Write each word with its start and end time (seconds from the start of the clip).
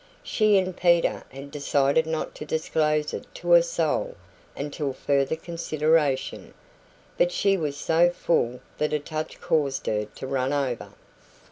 She 0.23 0.57
and 0.57 0.75
Peter 0.75 1.25
had 1.29 1.51
decided 1.51 2.07
not 2.07 2.33
to 2.33 2.43
disclose 2.43 3.13
it 3.13 3.25
to 3.35 3.53
a 3.53 3.61
soul 3.61 4.15
until 4.57 4.93
further 4.93 5.35
consideration; 5.35 6.55
but 7.19 7.31
she 7.31 7.55
was 7.55 7.77
so 7.77 8.09
full 8.09 8.61
that 8.79 8.93
a 8.93 8.99
touch 8.99 9.39
caused 9.39 9.85
her 9.85 10.05
to 10.05 10.25
run 10.25 10.53
over. 10.53 10.93